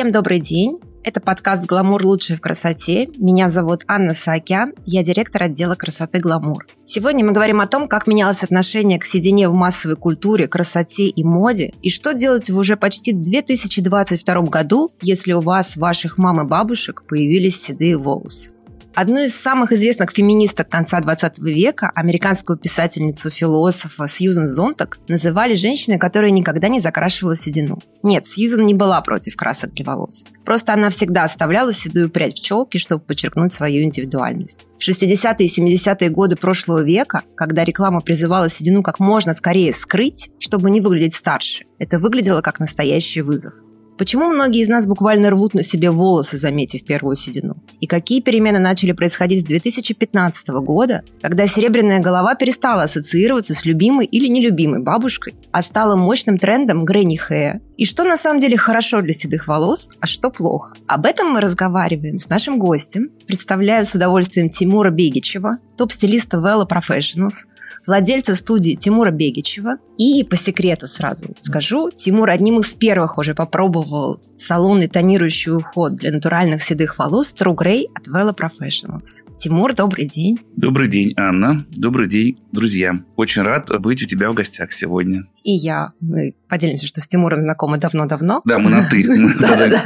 [0.00, 0.78] Всем добрый день.
[1.04, 2.02] Это подкаст «Гламур.
[2.02, 3.10] Лучшее в красоте».
[3.18, 6.66] Меня зовут Анна Саакян, я директор отдела красоты «Гламур».
[6.86, 11.22] Сегодня мы говорим о том, как менялось отношение к седине в массовой культуре, красоте и
[11.22, 16.48] моде, и что делать в уже почти 2022 году, если у вас, ваших мам и
[16.48, 18.52] бабушек появились седые волосы.
[18.94, 26.32] Одну из самых известных феминисток конца 20 века, американскую писательницу-философа Сьюзен Зонтак, называли женщиной, которая
[26.32, 27.78] никогда не закрашивала седину.
[28.02, 30.24] Нет, Сьюзен не была против красок для волос.
[30.44, 34.66] Просто она всегда оставляла седую прядь в челке, чтобы подчеркнуть свою индивидуальность.
[34.78, 40.30] В 60-е и 70-е годы прошлого века, когда реклама призывала седину как можно скорее скрыть,
[40.40, 43.54] чтобы не выглядеть старше, это выглядело как настоящий вызов.
[44.00, 47.56] Почему многие из нас буквально рвут на себе волосы, заметив первую седину?
[47.80, 54.06] И какие перемены начали происходить с 2015 года, когда серебряная голова перестала ассоциироваться с любимой
[54.06, 57.60] или нелюбимой бабушкой, а стала мощным трендом грэнни хэя?
[57.76, 60.76] И что на самом деле хорошо для седых волос, а что плохо?
[60.86, 63.10] Об этом мы разговариваем с нашим гостем.
[63.26, 67.44] Представляю с удовольствием Тимура Бегичева, топ-стилиста Vela Professionals,
[67.86, 69.78] владельца студии Тимура Бегичева.
[69.98, 76.12] И по секрету сразу скажу, Тимур одним из первых уже попробовал салонный тонирующий уход для
[76.12, 79.22] натуральных седых волос True Grey от Vela Professionals.
[79.40, 80.38] Тимур, добрый день.
[80.54, 81.64] Добрый день, Анна.
[81.70, 82.92] Добрый день, друзья.
[83.16, 85.24] Очень рад быть у тебя в гостях сегодня.
[85.42, 85.92] И я.
[86.00, 88.42] Мы поделимся, что с Тимуром знакомы давно-давно.
[88.44, 89.06] Да, мы на «ты».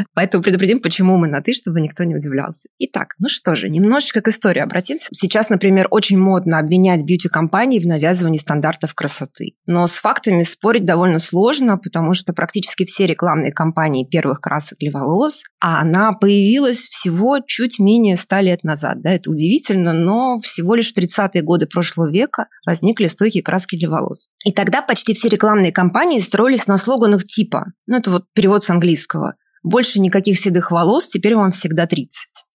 [0.15, 2.69] Поэтому предупредим, почему мы на «ты», чтобы никто не удивлялся.
[2.81, 5.07] Итак, ну что же, немножечко к истории обратимся.
[5.13, 9.53] Сейчас, например, очень модно обвинять бьюти-компании в навязывании стандартов красоты.
[9.67, 14.91] Но с фактами спорить довольно сложно, потому что практически все рекламные кампании первых красок для
[14.91, 19.01] волос, а она появилась всего чуть менее ста лет назад.
[19.01, 23.77] Да, это удивительно удивительно, но всего лишь в 30-е годы прошлого века возникли стойкие краски
[23.77, 24.29] для волос.
[24.45, 28.71] И тогда почти все рекламные кампании строились на слоганах типа, ну это вот перевод с
[28.71, 32.07] английского, «Больше никаких седых волос, теперь вам всегда 30».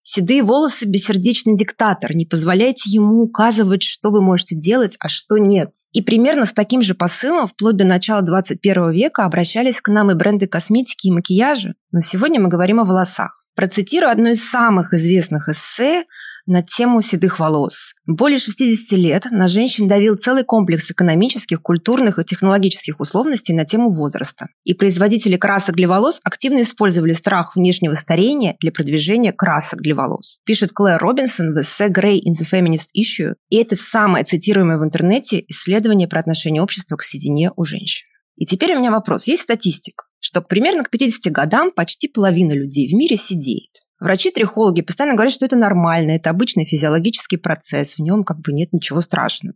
[0.04, 2.14] Седые волосы– бессердечный диктатор.
[2.16, 5.70] Не позволяйте ему указывать, что вы можете делать, а что нет.
[5.92, 10.14] И примерно с таким же посылом вплоть до начала 21 века обращались к нам и
[10.14, 11.74] бренды косметики и макияжа.
[11.92, 13.40] Но сегодня мы говорим о волосах.
[13.54, 16.04] Процитирую одно из самых известных эссе
[16.50, 17.94] на тему седых волос.
[18.06, 23.92] Более 60 лет на женщин давил целый комплекс экономических, культурных и технологических условностей на тему
[23.92, 24.48] возраста.
[24.64, 30.40] И производители красок для волос активно использовали страх внешнего старения для продвижения красок для волос.
[30.44, 34.84] Пишет Клэр Робинсон в эссе «Grey in the Feminist Issue», и это самое цитируемое в
[34.84, 38.06] интернете исследование про отношение общества к седине у женщин.
[38.34, 39.28] И теперь у меня вопрос.
[39.28, 43.70] Есть статистика, что примерно к 50 годам почти половина людей в мире сидеет.
[44.00, 48.72] Врачи-трихологи постоянно говорят, что это нормально, это обычный физиологический процесс, в нем как бы нет
[48.72, 49.54] ничего страшного.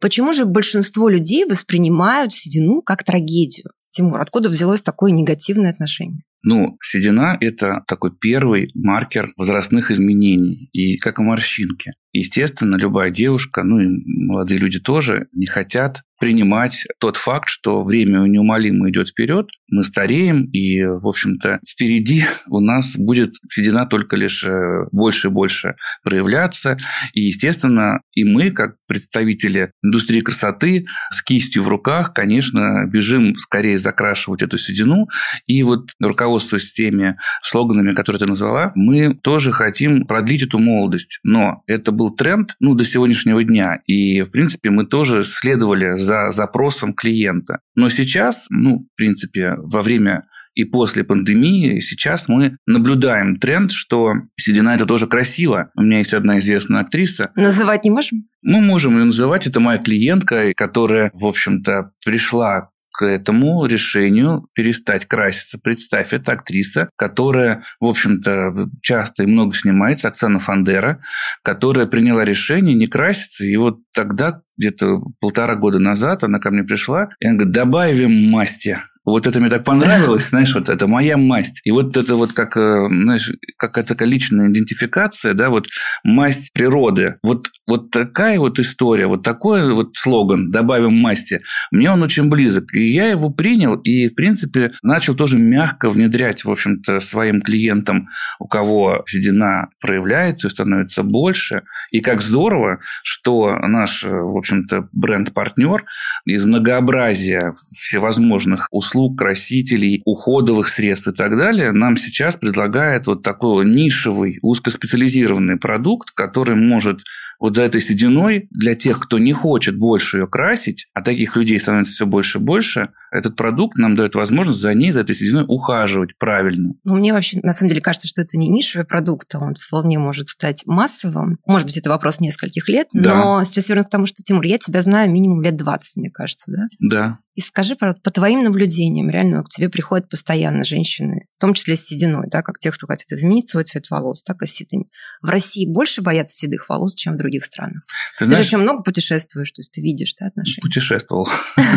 [0.00, 3.72] Почему же большинство людей воспринимают седину как трагедию?
[3.90, 6.22] Тимур, откуда взялось такое негативное отношение?
[6.44, 11.92] Ну, седина– это такой первый маркер возрастных изменений, и как и морщинки.
[12.12, 18.20] Естественно, любая девушка, ну и молодые люди тоже, не хотят принимать тот факт, что время
[18.28, 24.44] неумолимо идет вперед, мы стареем, и, в общем-то, впереди у нас будет седина только лишь
[24.44, 25.74] э, больше и больше
[26.04, 26.76] проявляться.
[27.12, 33.78] И, естественно, и мы, как представители индустрии красоты, с кистью в руках, конечно, бежим скорее
[33.78, 35.08] закрашивать эту седину.
[35.46, 41.18] И вот руководствуясь теми слоганами, которые ты назвала, мы тоже хотим продлить эту молодость.
[41.24, 43.80] Но это был тренд ну, до сегодняшнего дня.
[43.86, 47.60] И, в принципе, мы тоже следовали за за запросом клиента.
[47.74, 50.24] Но сейчас, ну, в принципе, во время
[50.54, 55.70] и после пандемии, сейчас мы наблюдаем тренд, что седина– это тоже красиво.
[55.74, 57.30] У меня есть одна известная актриса.
[57.36, 58.24] Называть не можем?
[58.42, 59.46] Мы можем ее называть.
[59.46, 65.58] Это моя клиентка, которая, в общем-то, пришла к этому решению перестать краситься.
[65.58, 71.00] Представь, это актриса, которая, в общем-то, часто и много снимается, Оксана Фандера,
[71.42, 73.44] которая приняла решение не краситься.
[73.44, 78.30] И вот тогда, где-то полтора года назад, она ко мне пришла, и она говорит, добавим
[78.30, 81.60] масти вот это мне так понравилось, знаешь, вот это моя масть.
[81.64, 85.66] И вот это вот как, э, знаешь, какая-то такая личная идентификация, да, вот
[86.04, 87.16] масть природы.
[87.22, 92.72] Вот, вот такая вот история, вот такой вот слоган «добавим масти», мне он очень близок.
[92.74, 98.08] И я его принял и, в принципе, начал тоже мягко внедрять, в общем-то, своим клиентам,
[98.38, 101.62] у кого седина проявляется и становится больше.
[101.90, 105.84] И как здорово, что наш, в общем-то, бренд-партнер
[106.24, 113.22] из многообразия всевозможных услуг услуг, красителей, уходовых средств и так далее, нам сейчас предлагает вот
[113.22, 117.00] такой нишевый, узкоспециализированный продукт, который может
[117.42, 121.58] вот за этой сединой для тех, кто не хочет больше ее красить, а таких людей
[121.58, 125.44] становится все больше и больше, этот продукт нам дает возможность за ней, за этой сединой
[125.48, 126.74] ухаживать правильно.
[126.84, 129.98] Ну, мне вообще, на самом деле, кажется, что это не нишевый продукт, а он вполне
[129.98, 131.38] может стать массовым.
[131.44, 133.16] Может быть, это вопрос нескольких лет, да.
[133.16, 136.52] но сейчас верну к тому, что, Тимур, я тебя знаю минимум лет 20, мне кажется,
[136.52, 136.68] да?
[136.78, 137.18] Да.
[137.34, 141.84] И скажи, по твоим наблюдениям, реально к тебе приходят постоянно женщины, в том числе с
[141.84, 144.90] сединой, да, как те, кто хотят изменить свой цвет волос, так и с седыми.
[145.22, 147.82] В России больше боятся седых волос, чем в других странах.
[148.18, 150.62] Ты, знаешь, ты же еще много путешествуешь, то есть ты видишь да, отношения.
[150.62, 151.28] Путешествовал.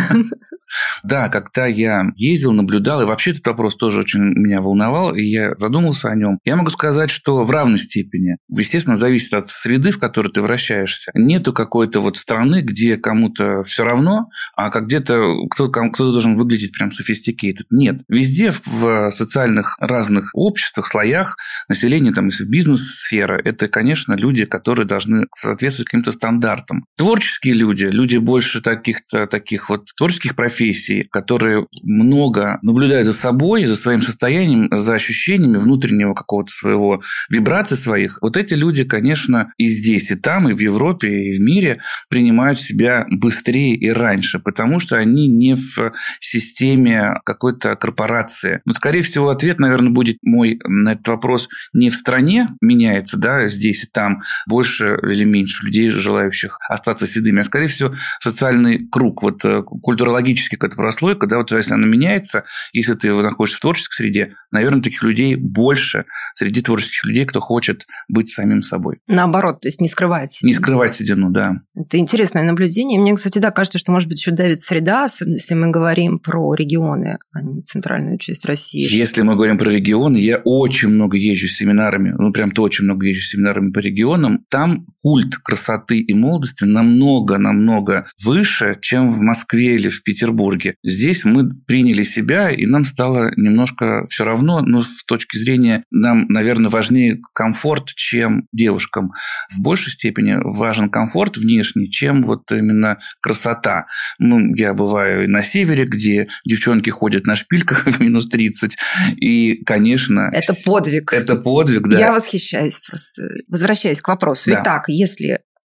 [1.03, 5.55] Да, когда я ездил, наблюдал, и вообще этот вопрос тоже очень меня волновал, и я
[5.55, 6.39] задумался о нем.
[6.43, 11.11] Я могу сказать, что в равной степени, естественно, зависит от среды, в которой ты вращаешься.
[11.13, 16.71] Нету какой-то вот страны, где кому-то все равно, а как где-то кто-то кто должен выглядеть
[16.71, 17.65] прям sophisticated.
[17.71, 18.01] Нет.
[18.07, 21.37] Везде в социальных разных обществах, слоях
[21.69, 26.85] населения, там, если бизнес-сфера, это, конечно, люди, которые должны соответствовать каким-то стандартам.
[26.97, 33.75] Творческие люди, люди больше таких-то таких вот творческих профессий, которые много наблюдают за собой, за
[33.75, 38.19] своим состоянием, за ощущениями внутреннего какого-то своего вибрации своих.
[38.21, 42.59] Вот эти люди, конечно, и здесь, и там, и в Европе, и в мире принимают
[42.59, 48.61] себя быстрее и раньше, потому что они не в системе какой-то корпорации.
[48.65, 53.47] Но, скорее всего, ответ, наверное, будет мой на этот вопрос не в стране меняется, да,
[53.49, 59.23] здесь и там больше или меньше людей, желающих остаться седыми, а, скорее всего, социальный круг,
[59.23, 62.43] вот э, культурологический какая-то прослойка, да, вот если она меняется,
[62.73, 67.85] если ты находишься в творческой среде, наверное, таких людей больше среди творческих людей, кто хочет
[68.07, 68.97] быть самим собой.
[69.07, 70.49] Наоборот, то есть не скрывать седину.
[70.49, 71.55] Не скрывать седину, да.
[71.75, 72.99] Это интересное наблюдение.
[72.99, 76.53] Мне, кстати, да, кажется, что, может быть, еще давит среда, особенно если мы говорим про
[76.55, 78.87] регионы, а не центральную часть России.
[78.89, 83.07] Если мы говорим про регионы, я очень много езжу с семинарами, ну, прям-то очень много
[83.07, 84.45] езжу с семинарами по регионам.
[84.49, 90.75] Там культ красоты и молодости намного-намного выше, чем в Москве или в Петербурге.
[90.83, 96.25] Здесь мы приняли себя, и нам стало немножко все равно, но с точки зрения нам,
[96.27, 99.13] наверное, важнее комфорт, чем девушкам.
[99.55, 103.85] В большей степени важен комфорт внешний, чем вот именно красота.
[104.19, 108.75] Ну, я бываю и на севере, где девчонки ходят на шпильках в минус 30,
[109.15, 110.29] и, конечно...
[110.33, 111.13] Это подвиг.
[111.13, 111.99] Это подвиг, да.
[111.99, 113.21] Я восхищаюсь просто.
[113.47, 114.49] Возвращаясь к вопросу.
[114.51, 114.61] Да.
[114.61, 115.04] Итак, если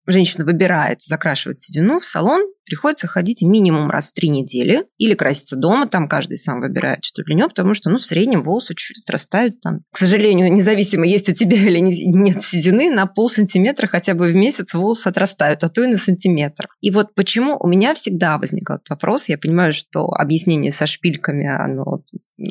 [0.05, 5.57] женщина выбирает закрашивать седину в салон, приходится ходить минимум раз в три недели или краситься
[5.57, 9.03] дома, там каждый сам выбирает, что для него, потому что, ну, в среднем волосы чуть-чуть
[9.03, 9.81] отрастают там.
[9.91, 14.35] К сожалению, независимо, есть у тебя или нет седины, на пол сантиметра хотя бы в
[14.35, 16.67] месяц волосы отрастают, а то и на сантиметр.
[16.79, 21.47] И вот почему у меня всегда возникал этот вопрос, я понимаю, что объяснение со шпильками,
[21.47, 22.03] оно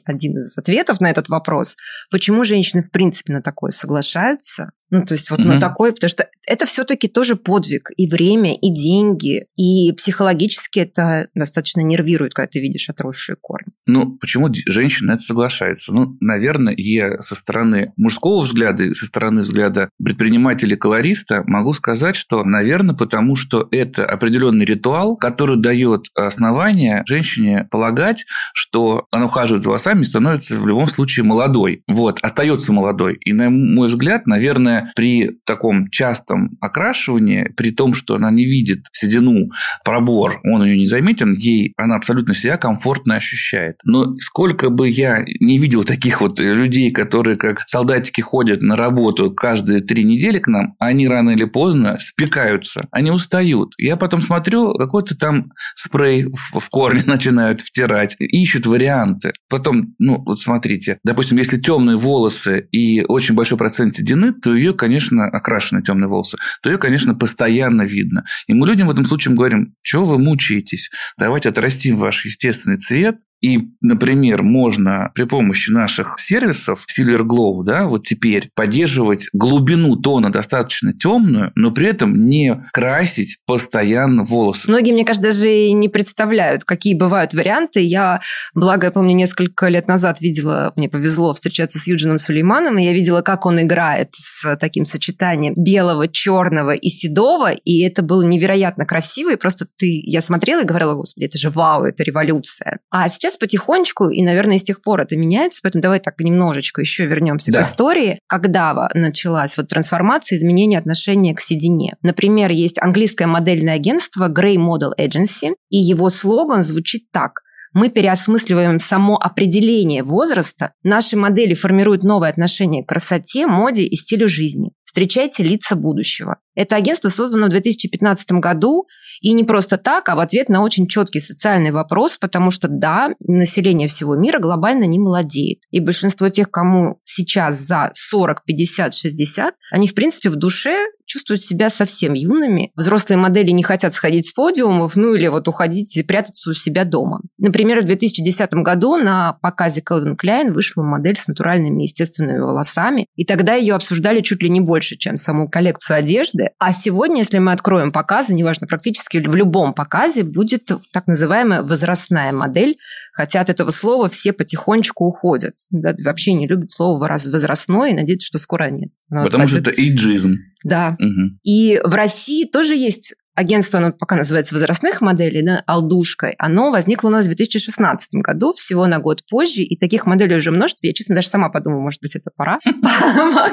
[0.04, 1.76] один из ответов на этот вопрос,
[2.10, 5.44] почему женщины в принципе на такое соглашаются, ну, то есть вот mm-hmm.
[5.44, 11.28] на такое, потому что это все-таки тоже подвиг, и время, и деньги, и психологически это
[11.34, 13.74] достаточно нервирует, когда ты видишь отросшие корни.
[13.86, 15.92] Ну, почему женщины на это соглашаются?
[15.92, 22.42] Ну, наверное, я со стороны мужского взгляда и со стороны взгляда предпринимателя-колориста могу сказать, что,
[22.42, 28.24] наверное, потому что это определенный ритуал, который дает основание женщине полагать,
[28.54, 31.82] что она ухаживает за волосами и становится в любом случае молодой.
[31.86, 33.18] Вот, остается молодой.
[33.26, 38.86] И, на мой взгляд, наверное, при таком частом окрашивании, при том, что она не видит
[38.92, 39.50] седину,
[39.98, 43.76] пробор, он ее не заметен, ей она абсолютно себя комфортно ощущает.
[43.84, 49.32] Но сколько бы я не видел таких вот людей, которые как солдатики ходят на работу
[49.32, 53.74] каждые три недели к нам, они рано или поздно спекаются, они устают.
[53.76, 59.32] Я потом смотрю, какой-то там спрей в корне начинают втирать, ищут варианты.
[59.48, 64.74] Потом, ну, вот смотрите, допустим, если темные волосы и очень большой процент седины, то ее,
[64.74, 68.24] конечно, окрашены темные волосы, то ее, конечно, постоянно видно.
[68.46, 70.90] И мы людям в этом случае говорим, чего вы мучаетесь?
[71.16, 77.86] Давайте отрастим ваш естественный цвет, и, например, можно при помощи наших сервисов Silver Glow, да,
[77.86, 84.68] вот теперь поддерживать глубину тона достаточно темную, но при этом не красить постоянно волосы.
[84.68, 87.80] Многие, мне кажется, даже и не представляют, какие бывают варианты.
[87.80, 88.20] Я,
[88.54, 92.92] благо, я помню, несколько лет назад видела, мне повезло встречаться с Юджином Сулейманом, и я
[92.92, 98.84] видела, как он играет с таким сочетанием белого, черного и седого, и это было невероятно
[98.84, 102.80] красиво, и просто ты, я смотрела и говорила, господи, это же вау, это революция.
[102.90, 106.80] А сейчас сейчас потихонечку, и, наверное, с тех пор это меняется, поэтому давай так немножечко
[106.80, 107.62] еще вернемся да.
[107.62, 111.96] к истории, когда началась вот трансформация, изменение отношения к седине.
[112.02, 117.42] Например, есть английское модельное агентство Grey Model Agency, и его слоган звучит так
[117.74, 124.28] мы переосмысливаем само определение возраста, наши модели формируют новое отношение к красоте, моде и стилю
[124.28, 124.72] жизни.
[124.84, 126.38] Встречайте лица будущего.
[126.54, 128.86] Это агентство создано в 2015 году,
[129.20, 133.10] и не просто так, а в ответ на очень четкий социальный вопрос, потому что, да,
[133.20, 135.60] население всего мира глобально не молодеет.
[135.70, 140.76] И большинство тех, кому сейчас за 40, 50, 60, они, в принципе, в душе
[141.08, 142.70] чувствуют себя совсем юными.
[142.76, 146.84] Взрослые модели не хотят сходить с подиумов, ну или вот уходить и прятаться у себя
[146.84, 147.22] дома.
[147.38, 153.24] Например, в 2010 году на показе Calvin Klein вышла модель с натуральными естественными волосами, и
[153.24, 156.50] тогда ее обсуждали чуть ли не больше, чем саму коллекцию одежды.
[156.58, 162.32] А сегодня, если мы откроем показы, неважно, практически в любом показе будет так называемая возрастная
[162.32, 162.76] модель,
[163.12, 165.54] хотя от этого слова все потихонечку уходят.
[165.70, 168.90] Да, вообще не любят слово возрастной и надеются, что скоро нет.
[169.08, 170.36] Но Потому вот, что это эйджизм.
[170.64, 170.96] Да.
[170.98, 171.38] Угу.
[171.44, 177.08] И в России тоже есть агентство, оно пока называется возрастных моделей, да, «Алдушкой», оно возникло
[177.08, 180.86] у нас в 2016 году, всего на год позже, и таких моделей уже множество.
[180.86, 182.58] Я, честно, даже сама подумала, может быть, это пора.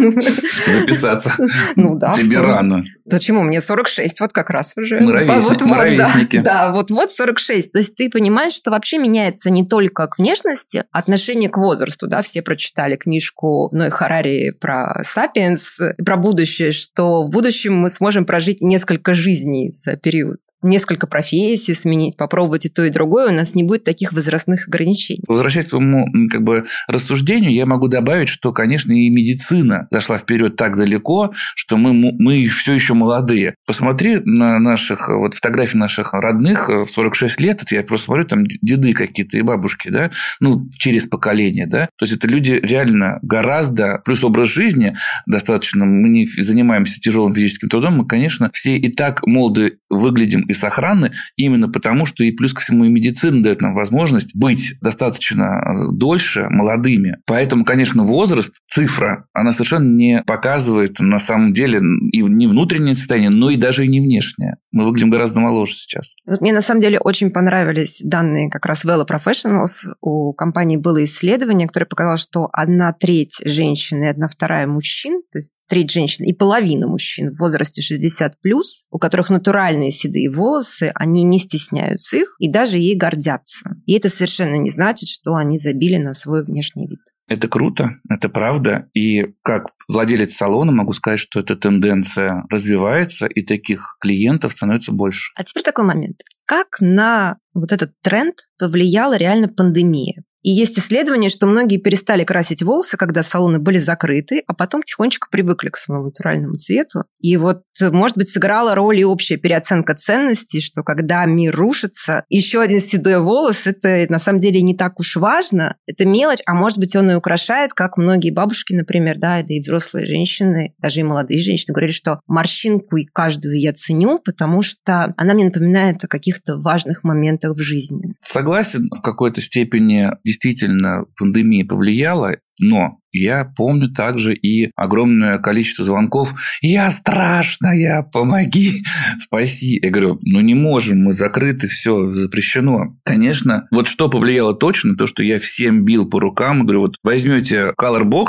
[0.67, 1.33] Записаться.
[1.75, 2.13] Ну да.
[2.13, 2.83] Тебе рано.
[3.09, 3.43] Почему?
[3.43, 4.99] Мне 46, вот как раз уже.
[4.99, 6.39] Мы ровесники.
[6.39, 7.71] Да, вот-вот 46.
[7.71, 12.23] То есть ты понимаешь, что вообще меняется не только к внешности, отношение к возрасту, да,
[12.23, 18.61] все прочитали книжку Ной Харари про «Сапиенс», про будущее, что в будущем мы сможем прожить
[18.61, 20.39] несколько жизней за период.
[20.65, 25.21] Несколько профессий сменить, попробовать и то, и другое, у нас не будет таких возрастных ограничений.
[25.27, 30.55] Возвращаясь к своему как бы, рассуждению, я могу добавить, что, конечно, и медицина зашла вперед
[30.55, 33.53] так далеко, что мы, мы все еще молодые.
[33.67, 38.93] Посмотри на наших, вот фотографии наших родных в 46 лет, я просто смотрю, там деды
[38.93, 44.23] какие-то и бабушки, да, ну, через поколение, да, то есть это люди реально гораздо, плюс
[44.23, 44.95] образ жизни
[45.27, 50.53] достаточно, мы не занимаемся тяжелым физическим трудом, мы, конечно, все и так молоды выглядим и
[50.55, 55.43] сохранны именно потому, что и плюс ко всему и медицина дает нам возможность быть достаточно
[55.43, 57.17] э, дольше молодыми.
[57.25, 61.79] Поэтому, конечно, возраст, цифра, она совершенно не показывает на самом деле
[62.11, 64.57] и не внутреннее состояние, но и даже и не внешнее.
[64.71, 66.15] Мы выглядим гораздо моложе сейчас.
[66.25, 69.93] Вот мне на самом деле очень понравились данные как раз Velo Professionals.
[70.01, 75.37] У компании было исследование, которое показало, что одна треть женщин и одна вторая мужчин, то
[75.37, 80.91] есть треть женщин и половина мужчин в возрасте 60 плюс, у которых натуральные седые волосы,
[80.95, 83.75] они не стесняются их и даже ей гордятся.
[83.85, 86.99] И это совершенно не значит, что они забили на свой внешний вид.
[87.27, 88.87] Это круто, это правда.
[88.93, 95.31] И как владелец салона могу сказать, что эта тенденция развивается, и таких клиентов становится больше.
[95.35, 96.21] А теперь такой момент.
[96.45, 100.23] Как на вот этот тренд повлияла реально пандемия?
[100.45, 105.27] И есть исследование, что многие перестали красить волосы, когда салоны были закрыты, а потом тихонечко
[105.31, 107.05] привыкли к своему натуральному цвету.
[107.19, 112.61] И вот, может быть, сыграла роль и общая переоценка ценностей, что когда мир рушится, еще
[112.61, 115.77] один седой волос, это на самом деле не так уж важно.
[115.85, 119.59] Это мелочь, а может быть, он и украшает, как многие бабушки, например, да, да и
[119.59, 125.13] взрослые женщины, даже и молодые женщины говорили, что морщинку и каждую я ценю, потому что
[125.17, 128.13] она мне напоминает о каких-то важных моментах в жизни.
[128.21, 136.33] Согласен в какой-то степени действительно пандемия повлияла, но я помню также и огромное количество звонков.
[136.61, 138.83] Я страшная, помоги,
[139.19, 139.79] спаси.
[139.81, 142.97] Я говорю, ну не можем, мы закрыты, все запрещено.
[143.03, 147.73] Конечно, вот что повлияло точно, то, что я всем бил по рукам, говорю, вот возьмете
[147.79, 148.27] Colorbox,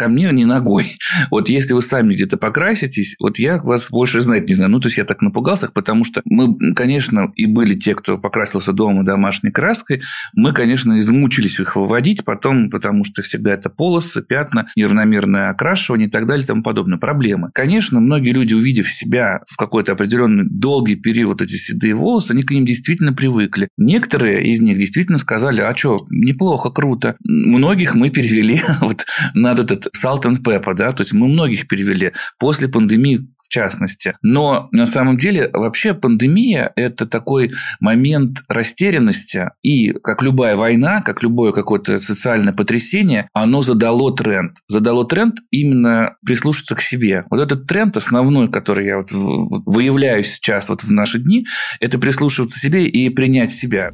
[0.00, 0.96] ко мне не ногой.
[1.30, 4.70] Вот если вы сами где-то покраситесь, вот я вас больше знать не знаю.
[4.70, 8.72] Ну, то есть я так напугался, потому что мы, конечно, и были те, кто покрасился
[8.72, 10.00] дома домашней краской,
[10.32, 16.10] мы, конечно, измучились их выводить потом, потому что всегда это полосы, пятна, неравномерное окрашивание и
[16.10, 16.98] так далее и тому подобное.
[16.98, 17.50] Проблемы.
[17.52, 22.50] Конечно, многие люди, увидев себя в какой-то определенный долгий период эти седые волосы, они к
[22.50, 23.68] ним действительно привыкли.
[23.76, 27.16] Некоторые из них действительно сказали, а что, неплохо, круто.
[27.22, 29.04] Многих мы перевели вот
[29.34, 34.14] на этот salt and pepper, да, то есть мы многих перевели после пандемии в частности.
[34.22, 41.22] Но на самом деле вообще пандемия– это такой момент растерянности, и как любая война, как
[41.22, 44.52] любое какое-то социальное потрясение, оно задало тренд.
[44.68, 47.24] Задало тренд именно прислушаться к себе.
[47.30, 51.44] Вот этот тренд основной, который я вот выявляю сейчас вот в наши дни,
[51.80, 53.90] это прислушиваться к себе и принять себя.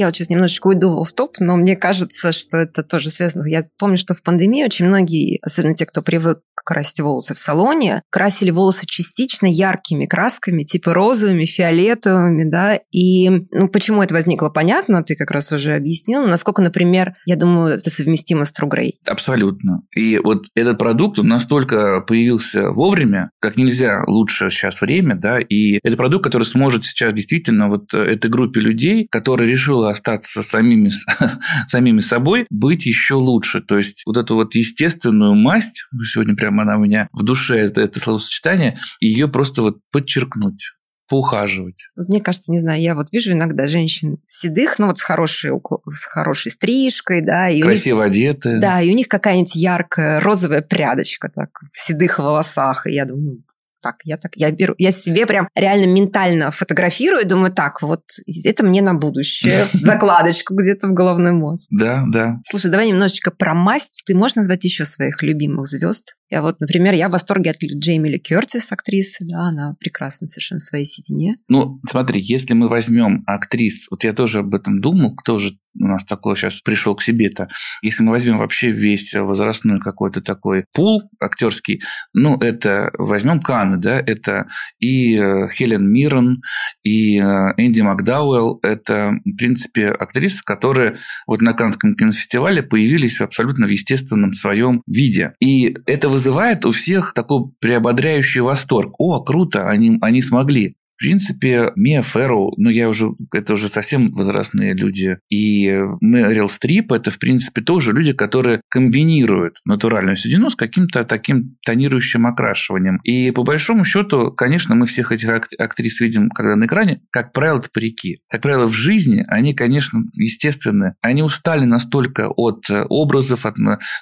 [0.00, 3.46] Я вот сейчас немножечко уйду в топ, но мне кажется, что это тоже связано.
[3.46, 8.02] Я помню, что в пандемии очень многие, особенно те, кто привык красить волосы в салоне,
[8.10, 15.02] красили волосы частично яркими красками, типа розовыми, фиолетовыми, да, и ну, почему это возникло, понятно,
[15.02, 18.90] ты как раз уже объяснил, насколько, например, я думаю, это совместимо с True Grey.
[19.06, 19.82] Абсолютно.
[19.94, 25.78] И вот этот продукт, он настолько появился вовремя, как нельзя лучше сейчас время, да, и
[25.82, 30.90] это продукт, который сможет сейчас действительно вот этой группе людей, которая решила остаться самими,
[31.68, 33.60] самими собой, быть еще лучше.
[33.60, 37.80] То есть вот эту вот естественную масть, сегодня прямо она у меня в душе, это,
[37.80, 40.72] это словосочетание, ее просто вот подчеркнуть
[41.10, 41.90] поухаживать.
[41.96, 45.50] Мне кажется, не знаю, я вот вижу иногда женщин седых, ну вот с хорошей,
[45.86, 47.50] с хорошей стрижкой, да.
[47.50, 48.60] И Красиво них, одеты.
[48.60, 52.86] Да, и у них какая-нибудь яркая розовая прядочка так в седых волосах.
[52.86, 53.42] И я думаю, ну,
[53.80, 58.02] так, я так, я беру, я себе прям реально ментально фотографирую, думаю, так, вот
[58.44, 61.68] это мне на будущее, закладочку где-то в головной мозг.
[61.70, 62.40] Да, да.
[62.48, 64.02] Слушай, давай немножечко про масть.
[64.06, 66.16] Ты можешь назвать еще своих любимых звезд?
[66.30, 70.60] Я вот, например, я в восторге от Джейми Ли Кертис, актрисы, да, она прекрасна совершенно
[70.60, 71.36] в своей седине.
[71.48, 75.86] Ну, смотри, если мы возьмем актрис, вот я тоже об этом думал, кто же у
[75.86, 77.48] нас такой сейчас пришел к себе-то.
[77.82, 81.80] Если мы возьмем вообще весь возрастной какой-то такой пул актерский,
[82.12, 84.46] ну, это возьмем Каны, да, это
[84.78, 86.42] и э, Хелен Миррен,
[86.82, 87.22] и э,
[87.56, 90.96] Энди Макдауэлл, это, в принципе, актрисы, которые
[91.26, 95.34] вот на Канском кинофестивале появились абсолютно в естественном своем виде.
[95.40, 98.94] И это вызывает у всех такой приободряющий восторг.
[98.98, 100.76] О, круто, они, они смогли.
[101.00, 106.92] В принципе, Мия Ферроу, ну, я уже, это уже совсем возрастные люди, и Мэрил Стрип,
[106.92, 112.98] это, в принципе, тоже люди, которые комбинируют натуральную седину с каким-то таким тонирующим окрашиванием.
[113.02, 117.60] И по большому счету, конечно, мы всех этих актрис видим, когда на экране, как правило,
[117.60, 118.20] это парики.
[118.28, 123.56] Как правило, в жизни они, конечно, естественно, они устали настолько от образов, от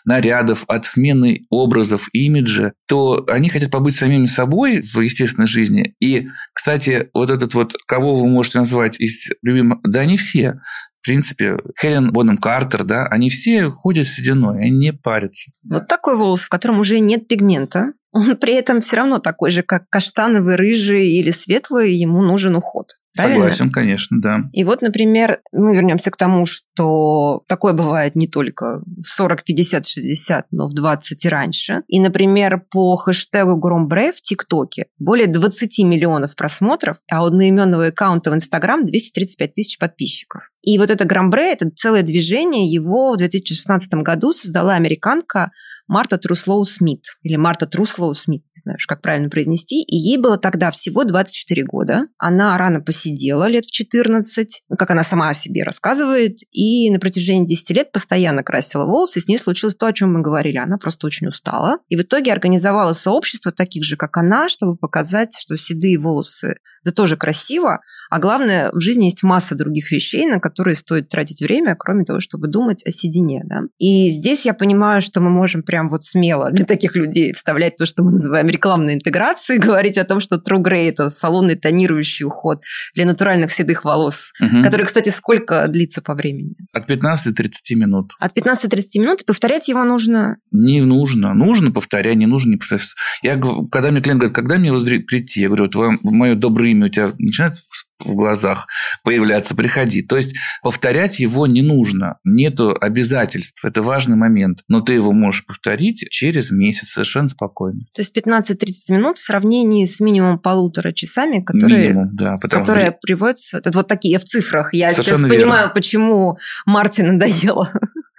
[0.05, 5.95] нарядов, от смены образов, имиджа, то они хотят побыть самими собой в естественной жизни.
[6.01, 10.61] И, кстати, кстати, вот этот вот, кого вы можете назвать из любимых, да не все.
[11.01, 15.53] В принципе, Хелен Бонем Картер, да, они все ходят с сединой, они не парятся.
[15.65, 19.63] Вот такой волос, в котором уже нет пигмента, он при этом все равно такой же,
[19.63, 22.89] как каштановый, рыжий или светлый, ему нужен уход.
[23.19, 23.41] Правильно?
[23.47, 24.41] Согласен, конечно, да.
[24.53, 29.87] И вот, например, мы вернемся к тому, что такое бывает не только в 40, 50,
[29.87, 31.83] 60, но в 20 и раньше.
[31.89, 38.31] И, например, по хэштегу Громбре в ТикТоке более 20 миллионов просмотров, а у одноименного аккаунта
[38.31, 40.51] в Инстаграм 235 тысяч подписчиков.
[40.63, 45.51] И вот это Громбре, это целое движение, его в 2016 году создала американка
[45.89, 50.37] Марта Труслоу Смит, или Марта Труслоу Смит, не знаю, как правильно произнести, и ей было
[50.37, 52.03] тогда всего 24 года.
[52.19, 57.47] Она рано посидела, лет в 14, как она сама о себе рассказывает, и на протяжении
[57.47, 60.59] 10 лет постоянно красила волосы, и с ней случилось то, о чем мы говорили.
[60.59, 65.37] Она просто очень устала, и в итоге организовала сообщество таких же, как она, чтобы показать,
[65.39, 70.41] что седые волосы это тоже красиво, а главное, в жизни есть масса других вещей, на
[70.41, 73.43] которые стоит тратить время, кроме того, чтобы думать о седине.
[73.45, 73.63] Да?
[73.79, 77.87] И здесь я понимаю, что мы можем прям вот смело для таких людей вставлять то,
[77.87, 82.63] что мы называем рекламной интеграцией, говорить о том, что True Grey– это салонный тонирующий уход
[82.95, 84.63] для натуральных седых волос, угу.
[84.63, 86.55] который, кстати, сколько длится по времени?
[86.73, 88.13] От 15 до 30 минут.
[88.19, 90.39] От 15 до 30 минут, и повторять его нужно?
[90.51, 91.35] Не нужно.
[91.35, 92.89] Нужно повторять, не нужно не повторять.
[93.23, 96.89] Я, когда мне клиент говорит, когда мне прийти, я говорю, твое, мое доброе имя у
[96.89, 97.55] тебя начинает
[98.01, 98.67] в глазах
[99.03, 100.03] появляться, приходи.
[100.03, 105.45] То есть повторять его не нужно, нету обязательств, это важный момент, но ты его можешь
[105.47, 107.81] повторить через месяц совершенно спокойно.
[107.95, 112.99] То есть 15-30 минут в сравнении с минимум полутора часами, которые, Минимум, да, которые что...
[113.03, 114.73] приводятся, это вот такие в цифрах.
[114.75, 115.39] Я Совершенно сейчас верно.
[115.39, 117.73] понимаю, почему Марте надоело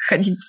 [0.08, 0.40] ходить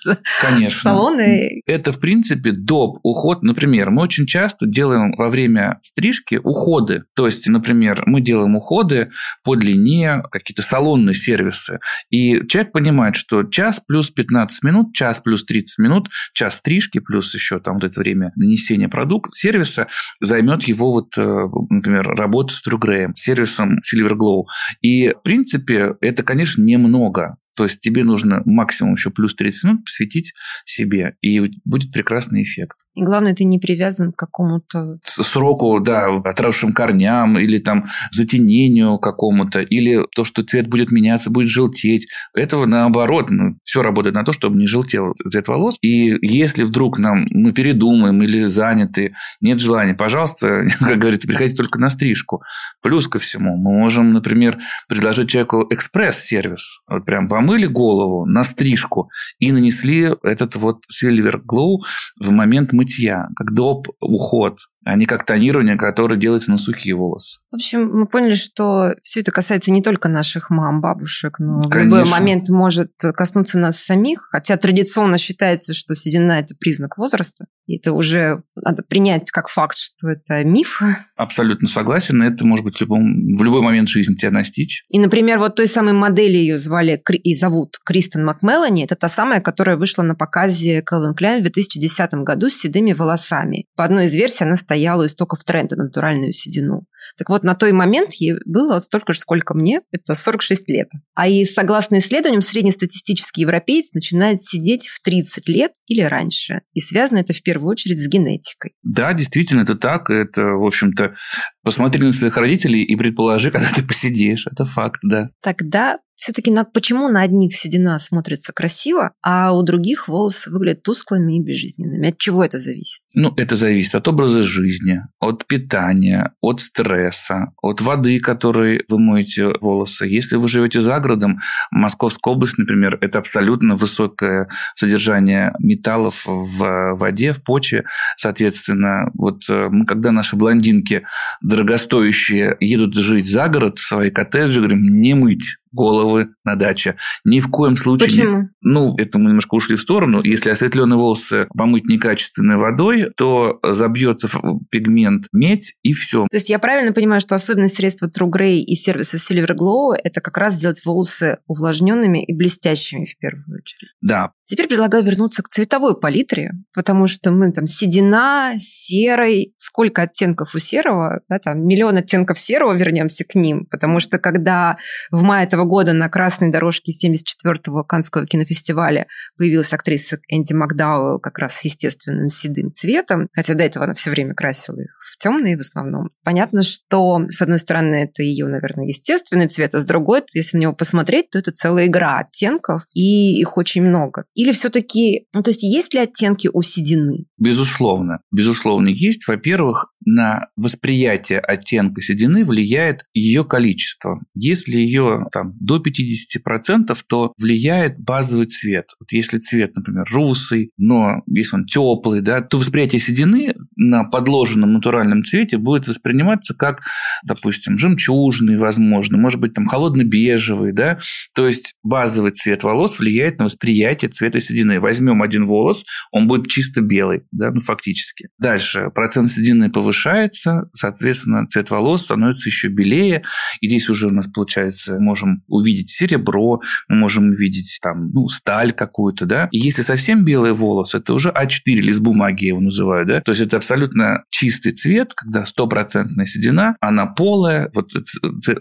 [0.41, 0.79] Конечно.
[0.79, 1.61] в салоны.
[1.65, 2.99] Это, в принципе, доп.
[3.03, 3.43] уход.
[3.43, 7.03] Например, мы очень часто делаем во время стрижки уходы.
[7.15, 9.09] То есть, например, мы делаем уходы
[9.43, 11.79] по длине, какие-то салонные сервисы.
[12.09, 17.33] И человек понимает, что час плюс 15 минут, час плюс 30 минут, час стрижки плюс
[17.33, 19.87] еще там вот это время нанесения продукта, сервиса
[20.19, 24.43] займет его вот, э, например, работа с Трюгреем, сервисом Silver Glow.
[24.81, 27.37] И, в принципе, это, конечно, немного.
[27.55, 30.33] То есть тебе нужно максимум еще плюс 30 минут посвятить
[30.65, 32.77] себе, и будет прекрасный эффект.
[32.93, 34.97] И главное, ты не привязан к какому-то...
[35.03, 41.49] Сроку, да, отросшим корням или там затенению какому-то, или то, что цвет будет меняться, будет
[41.49, 42.07] желтеть.
[42.33, 45.77] Этого наоборот, ну, все работает на то, чтобы не желтел цвет волос.
[45.81, 51.79] И если вдруг нам мы передумаем или заняты, нет желания, пожалуйста, как говорится, приходите только
[51.79, 52.43] на стрижку.
[52.81, 54.59] Плюс ко всему, мы можем, например,
[54.89, 56.81] предложить человеку экспресс-сервис.
[56.89, 61.79] Вот прям помыли голову на стрижку и нанесли этот вот Silver Glow
[62.19, 63.87] в момент мытья, как доп.
[63.99, 64.59] уход.
[64.83, 67.39] А не как тонирование, которое делается на сухие волосы.
[67.51, 71.79] В общем, мы поняли, что все это касается не только наших мам, бабушек, но Конечно.
[71.79, 74.21] в любой момент может коснуться нас самих.
[74.31, 77.45] Хотя традиционно считается, что седина– это признак возраста.
[77.67, 80.81] И это уже надо принять как факт, что это миф.
[81.15, 82.21] Абсолютно согласен.
[82.21, 84.83] Это может быть в, любом, в любой момент жизни тебя настичь.
[84.89, 88.83] И, например, вот той самой модели ее звали и зовут Кристен Макмелани.
[88.83, 93.65] Это та самая, которая вышла на показе Calvin Klein в 2010 году с седыми волосами.
[93.75, 96.85] По одной из версий она стояла у истоков тренда на натуральную седину.
[97.17, 100.87] Так вот, на той момент ей было столько же, сколько мне, это 46 лет.
[101.13, 106.61] А и согласно исследованиям, среднестатистический европеец начинает сидеть в 30 лет или раньше.
[106.73, 108.75] И связано это в первую очередь с генетикой.
[108.81, 110.09] Да, действительно, это так.
[110.09, 111.15] Это, в общем-то,
[111.63, 114.47] посмотри на своих родителей и предположи, когда ты посидишь.
[114.47, 115.29] Это факт, да.
[115.41, 121.37] Тогда все-таки на, почему на одних седина смотрится красиво, а у других волосы выглядят тусклыми
[121.37, 122.09] и безжизненными?
[122.09, 123.01] От чего это зависит?
[123.15, 129.47] Ну, это зависит от образа жизни, от питания, от стресса, от воды, которой вы моете
[129.61, 130.05] волосы.
[130.05, 131.39] Если вы живете за городом,
[131.71, 137.85] Московская область, например, это абсолютно высокое содержание металлов в воде, в почве.
[138.15, 141.03] Соответственно, вот э, мы, когда наши блондинки
[141.51, 146.97] дорогостоящие едут жить за город свои коттеджи, говорим, не мыть головы на даче.
[147.23, 148.09] Ни в коем случае.
[148.09, 148.37] Почему?
[148.39, 148.49] Не...
[148.61, 150.21] Ну, это мы немножко ушли в сторону.
[150.23, 154.29] Если осветленные волосы помыть некачественной водой, то забьется
[154.69, 156.27] пигмент медь и все.
[156.29, 160.21] То есть я правильно понимаю, что особенность средства True Grey и сервиса Silver Glow– это
[160.21, 163.91] как раз сделать волосы увлажненными и блестящими в первую очередь.
[164.01, 164.31] Да.
[164.45, 170.59] Теперь предлагаю вернуться к цветовой палитре, потому что мы там седина, серый, сколько оттенков у
[170.59, 174.77] серого, да, там миллион оттенков серого, вернемся к ним, потому что когда
[175.09, 181.39] в мае этого года на красной дорожке 74-го Канского кинофестиваля появилась актриса Энди Макдауэлл как
[181.39, 185.57] раз с естественным седым цветом, хотя до этого она все время красила их в темные
[185.57, 186.09] в основном.
[186.23, 190.61] Понятно, что, с одной стороны, это ее, наверное, естественный цвет, а с другой, если на
[190.61, 194.25] него посмотреть, то это целая игра оттенков, и их очень много.
[194.33, 197.25] Или все-таки, ну, то есть есть ли оттенки у седины?
[197.37, 198.19] Безусловно.
[198.31, 199.27] Безусловно, есть.
[199.27, 204.21] Во-первых, на восприятие оттенка седины влияет ее количество.
[204.33, 208.87] Если ее там, до 50%, то влияет базовый цвет.
[208.99, 214.73] Вот если цвет, например, русый, но если он теплый, да, то восприятие седины на подложенном
[214.73, 216.81] натуральном цвете будет восприниматься как,
[217.23, 220.99] допустим, жемчужный, возможно, может быть, там холодно-бежевый, да,
[221.35, 224.79] то есть базовый цвет волос влияет на восприятие цвета седины.
[224.79, 228.29] Возьмем один волос, он будет чисто белый, да, ну фактически.
[228.39, 233.23] Дальше процент седины повышается, соответственно, цвет волос становится еще белее,
[233.59, 238.73] и здесь уже у нас получается, можем увидеть серебро, мы можем увидеть там, ну, сталь
[238.73, 239.47] какую-то, да.
[239.51, 243.21] И если совсем белый волос, это уже А4 лист бумаги, я его называю, да.
[243.21, 247.91] То есть это абсолютно чистый цвет, когда стопроцентная седина, она полая, вот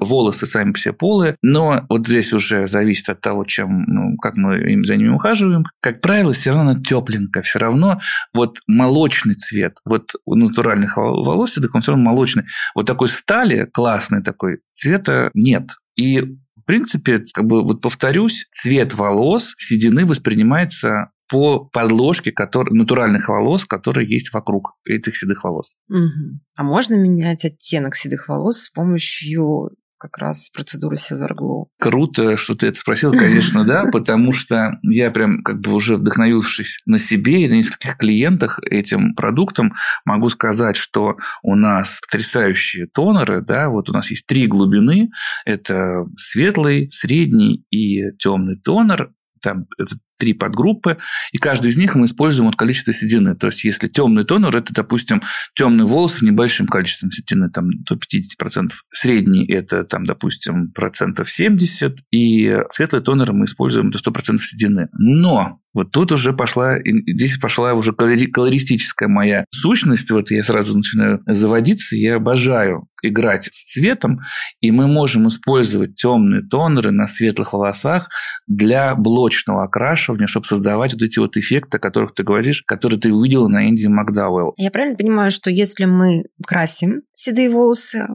[0.00, 4.58] волосы сами все полые, но вот здесь уже зависит от того, чем, ну, как мы
[4.72, 5.64] им за ними ухаживаем.
[5.80, 8.00] Как правило, все равно она тепленькая, все равно
[8.34, 12.44] вот молочный цвет, вот у натуральных волос, он все равно молочный.
[12.74, 15.70] Вот такой стали, классный такой, цвета нет.
[15.96, 16.36] И
[16.70, 24.09] принципе, как бы вот повторюсь, цвет волос седины воспринимается по подложке который, натуральных волос, которые
[24.09, 25.74] есть вокруг этих седых волос.
[25.88, 26.40] Угу.
[26.56, 31.66] А можно менять оттенок седых волос с помощью как раз процедуры Glow.
[31.78, 36.80] Круто, что ты это спросил, конечно, да, потому что я прям как бы уже вдохновившись
[36.86, 43.42] на себе и на нескольких клиентах этим продуктом, могу сказать, что у нас потрясающие тонеры,
[43.42, 45.10] да, вот у нас есть три глубины,
[45.44, 50.98] это светлый, средний и темный тонер, там это три подгруппы,
[51.33, 53.35] и каждый из них мы используем от количества седины.
[53.35, 55.22] То есть, если темный тонер, это, допустим,
[55.54, 58.70] темный волос с небольшим количеством седины, там, до 50%.
[58.92, 64.88] Средний– это, там, допустим, процентов 70, и светлый тонер мы используем до 100% седины.
[64.92, 70.11] Но вот тут уже пошла, здесь пошла уже колористическая моя сущность.
[70.11, 71.96] Вот я сразу начинаю заводиться.
[71.96, 74.20] Я обожаю играть с цветом,
[74.61, 78.09] и мы можем использовать темные тонеры на светлых волосах
[78.46, 83.12] для блочного окрашивания, чтобы создавать вот эти вот эффекты, о которых ты говоришь, которые ты
[83.12, 84.54] увидела на Энди Макдауэлл.
[84.56, 88.06] Я правильно понимаю, что если мы красим седые волосы,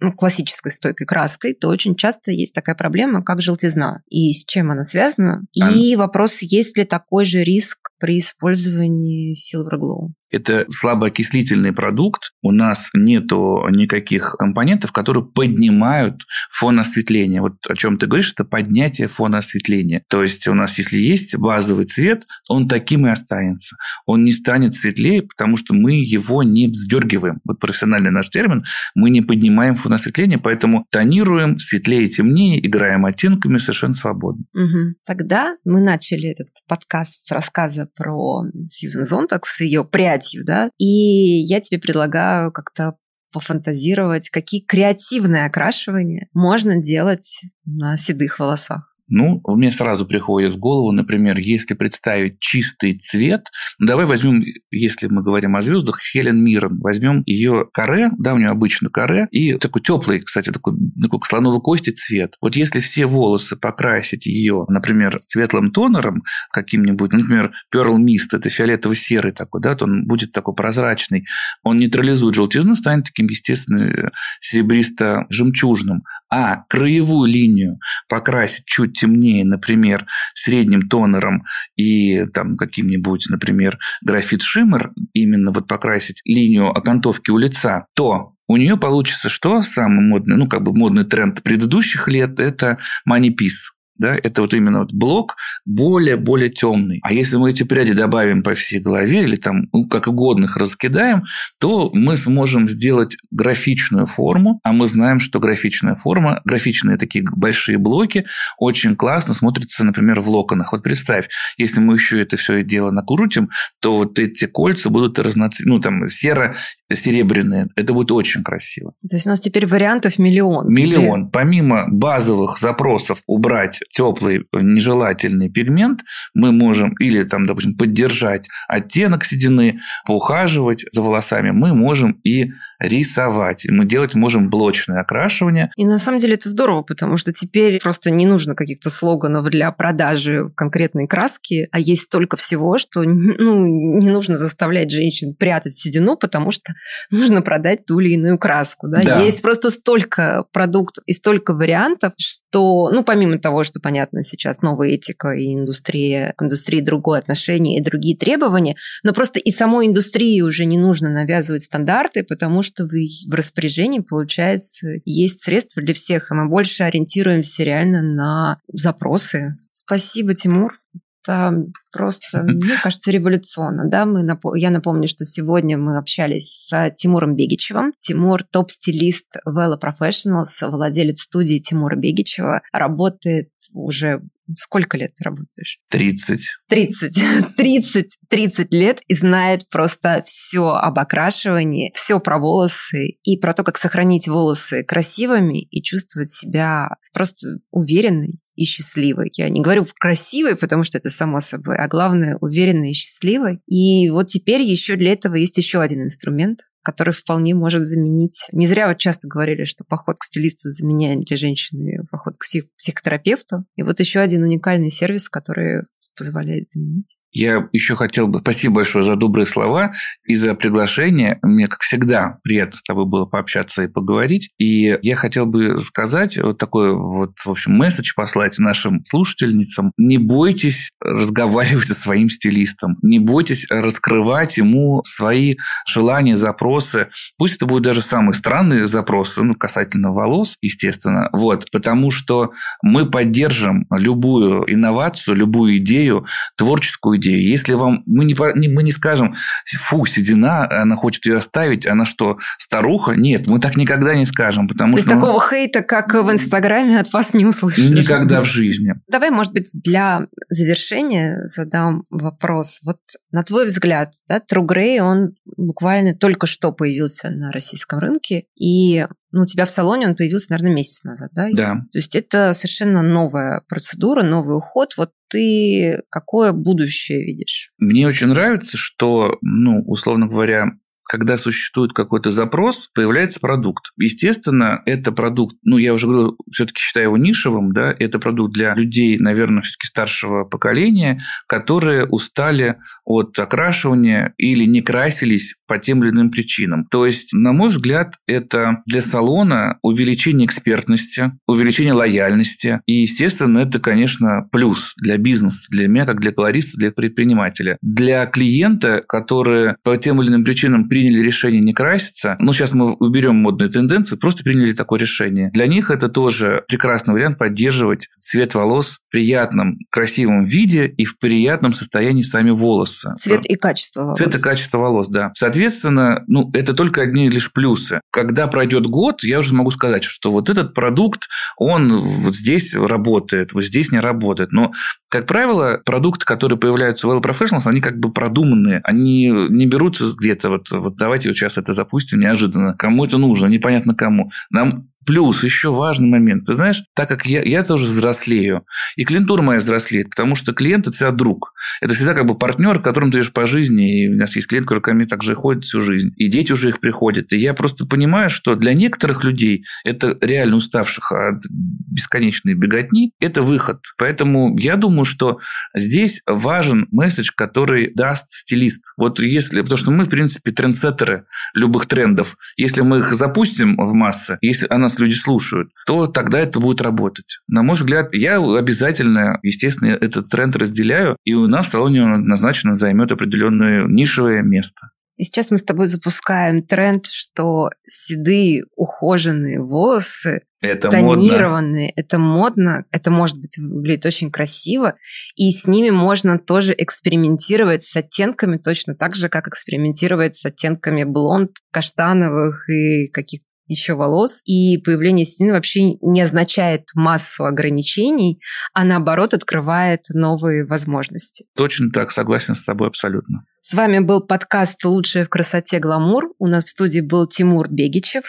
[0.00, 4.02] ну, классической стойкой краской, то очень часто есть такая проблема, как желтизна.
[4.10, 5.46] И с чем она связана?
[5.52, 5.98] И а...
[5.98, 10.10] вопрос, есть ли такой же риск при использовании Silver Glow?
[10.30, 12.32] Это слабоокислительный продукт.
[12.42, 17.40] У нас нету никаких компонентов, которые поднимают фон осветления.
[17.40, 20.02] Вот о чем ты говоришь, это поднятие фона осветления.
[20.10, 23.76] То есть у нас, если есть базовый цвет, он таким и останется.
[24.06, 27.40] Он не станет светлее, потому что мы его не вздергиваем.
[27.46, 28.64] Вот профессиональный наш термин.
[28.96, 34.44] Мы не поднимаем фон осветления, поэтому тонируем светлее, темнее, играем оттенками совершенно свободно.
[34.52, 34.94] Угу.
[35.06, 40.70] Тогда мы начали этот подкаст с рассказа про Сьюзен Зонтак с ее прядь статью, да,
[40.78, 42.96] и я тебе предлагаю как-то
[43.32, 48.93] пофантазировать, какие креативные окрашивания можно делать на седых волосах.
[49.16, 53.46] Ну, мне сразу приходит в голову, например, если представить чистый цвет,
[53.78, 58.38] ну, давай возьмем, если мы говорим о звездах, Хелен Миррен, возьмем ее каре, да, у
[58.38, 62.34] нее обычно каре, и такой теплый, кстати, такой, такой слоновой кости цвет.
[62.40, 69.30] Вот если все волосы покрасить ее, например, светлым тонером каким-нибудь, например, Pearl Mist, это фиолетово-серый
[69.30, 71.24] такой, да, то он будет такой прозрачный,
[71.62, 74.10] он нейтрализует желтизну, станет таким, естественно,
[74.42, 76.00] серебристо-жемчужным.
[76.28, 81.44] А краевую линию покрасить чуть темнее, например, средним тонером
[81.76, 88.56] и там каким-нибудь, например, графит шиммер, именно вот покрасить линию окантовки у лица, то у
[88.56, 89.62] нее получится что?
[89.62, 94.80] Самый модный, ну, как бы модный тренд предыдущих лет– это манипис да, это вот именно
[94.80, 97.00] вот блок более-более темный.
[97.02, 100.56] А если мы эти пряди добавим по всей голове или там ну, как угодно их
[100.56, 101.24] раскидаем,
[101.58, 107.78] то мы сможем сделать графичную форму, а мы знаем, что графичная форма, графичные такие большие
[107.78, 108.26] блоки
[108.58, 110.72] очень классно смотрятся, например, в локонах.
[110.72, 115.74] Вот представь, если мы еще это все дело накрутим, то вот эти кольца будут разноцветные,
[115.76, 116.56] ну там серо
[116.92, 117.68] серебряные.
[117.76, 118.92] Это будет очень красиво.
[119.08, 120.72] То есть у нас теперь вариантов миллион.
[120.72, 121.30] Миллион.
[121.30, 126.00] Помимо базовых запросов убрать теплый нежелательный пигмент,
[126.34, 133.66] мы можем или там, допустим, поддержать оттенок седины, поухаживать за волосами, мы можем и рисовать.
[133.68, 135.70] Мы делать можем блочное окрашивание.
[135.76, 139.70] И на самом деле это здорово, потому что теперь просто не нужно каких-то слоганов для
[139.72, 143.66] продажи конкретной краски, а есть столько всего, что ну,
[143.98, 146.74] не нужно заставлять женщин прятать седину, потому что
[147.10, 148.88] нужно продать ту или иную краску.
[148.88, 149.02] Да?
[149.02, 149.20] Да.
[149.20, 154.90] Есть просто столько продуктов и столько вариантов, что, ну, помимо того, что, понятно, сейчас новая
[154.90, 160.40] этика и индустрия, к индустрии другое отношение и другие требования, но просто и самой индустрии
[160.40, 166.30] уже не нужно навязывать стандарты, потому что в, в распоряжении, получается, есть средства для всех,
[166.30, 169.56] и мы больше ориентируемся реально на запросы.
[169.70, 170.78] Спасибо, Тимур
[171.24, 173.88] это просто, мне кажется, революционно.
[173.88, 174.04] Да?
[174.04, 174.42] Мы нап...
[174.54, 177.92] Я напомню, что сегодня мы общались с Тимуром Бегичевым.
[177.98, 184.22] Тимур– топ-стилист Vela Professionals, владелец студии Тимура Бегичева, работает уже
[184.58, 185.78] Сколько лет ты работаешь?
[185.88, 186.38] 30.
[186.68, 187.56] 30.
[187.56, 188.18] 30.
[188.28, 193.78] 30 лет и знает просто все об окрашивании, все про волосы и про то, как
[193.78, 199.30] сохранить волосы красивыми и чувствовать себя просто уверенной и счастливой.
[199.34, 203.60] Я не говорю красивой, потому что это само собой, а главное уверенной и счастливой.
[203.66, 208.46] И вот теперь еще для этого есть еще один инструмент, который вполне может заменить...
[208.52, 212.64] Не зря вот часто говорили, что поход к стилисту заменяет для женщины поход к псих...
[212.76, 213.64] психотерапевту.
[213.76, 215.84] И вот еще один уникальный сервис, который
[216.16, 217.16] позволяет заменить.
[217.34, 218.38] Я еще хотел бы...
[218.38, 219.92] Спасибо большое за добрые слова
[220.24, 221.40] и за приглашение.
[221.42, 224.50] Мне, как всегда, приятно с тобой было пообщаться и поговорить.
[224.58, 229.90] И я хотел бы сказать вот такой вот, в общем, месседж послать нашим слушательницам.
[229.98, 232.98] Не бойтесь разговаривать со своим стилистом.
[233.02, 235.56] Не бойтесь раскрывать ему свои
[235.88, 237.08] желания, запросы.
[237.36, 241.30] Пусть это будут даже самые странные запросы, ну, касательно волос, естественно.
[241.32, 241.68] Вот.
[241.72, 248.34] Потому что мы поддержим любую инновацию, любую идею, творческую если вам мы не,
[248.68, 249.34] мы не скажем,
[249.66, 253.12] фу, седина, она хочет ее оставить, она что, старуха?
[253.12, 255.10] Нет, мы так никогда не скажем, потому То что...
[255.10, 257.90] есть такого хейта, как в Инстаграме, от вас не услышишь.
[257.90, 258.94] Никогда в жизни.
[259.08, 262.80] Давай, может быть, для завершения задам вопрос.
[262.84, 262.98] Вот
[263.30, 269.06] на твой взгляд, да, True Grey, он буквально только что появился на российском рынке, и
[269.34, 271.48] ну, у тебя в салоне он появился, наверное, месяц назад, да?
[271.52, 271.74] Да.
[271.92, 274.94] То есть это совершенно новая процедура, новый уход.
[274.96, 277.72] Вот ты какое будущее видишь?
[277.78, 280.66] Мне очень нравится, что, ну, условно говоря,
[281.04, 283.92] когда существует какой-то запрос, появляется продукт.
[283.98, 288.74] Естественно, это продукт, ну, я уже говорю, все-таки считаю его нишевым, да, это продукт для
[288.74, 296.10] людей, наверное, все-таки старшего поколения, которые устали от окрашивания или не красились по тем или
[296.10, 296.86] иным причинам.
[296.90, 302.80] То есть, на мой взгляд, это для салона увеличение экспертности, увеличение лояльности.
[302.86, 307.78] И, естественно, это, конечно, плюс для бизнеса, для меня, как для колориста, для предпринимателя.
[307.80, 312.94] Для клиента, которые по тем или иным причинам приняли решение не краситься, ну, сейчас мы
[312.94, 315.50] уберем модные тенденции, просто приняли такое решение.
[315.52, 321.18] Для них это тоже прекрасный вариант поддерживать цвет волос в приятном, красивом виде и в
[321.18, 323.12] приятном состоянии сами волосы.
[323.16, 324.18] Цвет и качество волос.
[324.18, 325.32] Цвет и качество волос, да.
[325.34, 328.00] Соответственно, ну, это только одни лишь плюсы.
[328.12, 331.22] Когда пройдет год, я уже могу сказать, что вот этот продукт,
[331.56, 334.52] он вот здесь работает, вот здесь не работает.
[334.52, 334.70] Но
[335.14, 338.80] как правило, продукты, которые появляются в Well Professionals, они как бы продуманные.
[338.82, 342.74] Они не берутся где-то вот, вот давайте вот сейчас это запустим неожиданно.
[342.76, 344.32] Кому это нужно, непонятно кому.
[344.50, 346.46] Нам Плюс еще важный момент.
[346.46, 348.64] Ты знаешь, так как я, я тоже взрослею,
[348.96, 351.52] и клиентура моя взрослеет, потому что клиент– это всегда друг.
[351.80, 354.04] Это всегда как бы партнер, которым ты идешь по жизни.
[354.04, 356.12] И у нас есть клиент, который ко мне также ходит всю жизнь.
[356.16, 357.32] И дети уже их приходят.
[357.32, 363.42] И я просто понимаю, что для некоторых людей, это реально уставших от бесконечной беготни, это
[363.42, 363.80] выход.
[363.98, 365.38] Поэтому я думаю, что
[365.74, 368.84] здесь важен месседж, который даст стилист.
[368.96, 372.36] Вот если, потому что мы, в принципе, трендсеттеры любых трендов.
[372.56, 376.80] Если мы их запустим в массы, если она нас люди слушают, то тогда это будет
[376.80, 377.38] работать.
[377.48, 382.14] На мой взгляд, я обязательно, естественно, этот тренд разделяю, и у нас в салоне он
[382.14, 384.90] однозначно займет определенное нишевое место.
[385.16, 391.92] И сейчас мы с тобой запускаем тренд, что седые ухоженные волосы это тонированные, модно.
[391.94, 394.96] это модно, это может быть выглядит очень красиво,
[395.36, 401.04] и с ними можно тоже экспериментировать с оттенками точно так же, как экспериментировать с оттенками
[401.04, 408.40] блонд, каштановых и каких-то еще волос, и появление седины вообще не означает массу ограничений,
[408.72, 411.46] а наоборот открывает новые возможности.
[411.56, 413.44] Точно так, согласен с тобой абсолютно.
[413.62, 416.34] С вами был подкаст «Лучшее в красоте гламур».
[416.38, 418.24] У нас в студии был Тимур Бегичев,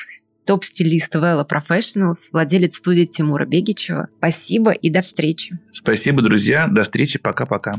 [0.45, 4.07] топ-стилист Vela Professionals, владелец студии Тимура Бегичева.
[4.17, 5.57] Спасибо и до встречи.
[5.73, 6.67] Спасибо, друзья.
[6.67, 7.19] До встречи.
[7.19, 7.73] Пока-пока.